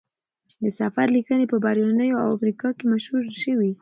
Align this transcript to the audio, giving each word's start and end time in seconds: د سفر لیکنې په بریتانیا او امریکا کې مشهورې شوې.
د 0.63 0.65
سفر 0.79 1.07
لیکنې 1.17 1.45
په 1.51 1.57
بریتانیا 1.65 2.15
او 2.23 2.29
امریکا 2.37 2.69
کې 2.77 2.85
مشهورې 2.93 3.33
شوې. 3.43 3.69